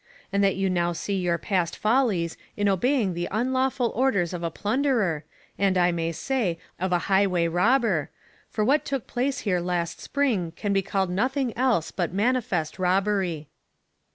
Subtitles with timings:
[0.33, 4.49] and that you now see your past follies in obeying the unlawful orders of a
[4.49, 5.23] plunderer,
[5.59, 8.09] and I may say, of a highway robber,
[8.49, 13.47] for what took place here last spring can be called nothing else but manifest robbery.'